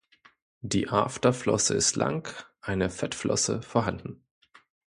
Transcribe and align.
Die 0.61 0.89
Afterflosse 0.89 1.75
ist 1.75 1.95
lang, 1.95 2.27
eine 2.59 2.89
Fettflosse 2.89 3.61
vorhanden. 3.61 4.25